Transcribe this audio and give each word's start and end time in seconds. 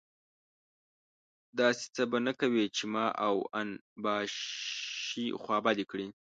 داسې 1.59 1.85
څه 1.95 2.03
به 2.11 2.19
نه 2.27 2.33
کوې 2.39 2.65
چې 2.75 2.83
ما 2.93 3.05
او 3.25 3.35
اون 3.57 3.69
باشي 4.03 5.25
خوابدي 5.41 5.85
کړي. 5.91 6.07